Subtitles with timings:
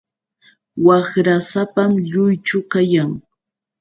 [0.85, 3.11] Waqrasapam lluychu kayan.